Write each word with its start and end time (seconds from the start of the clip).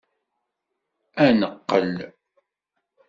Ad 1.25 1.31
neqqel! 1.39 1.95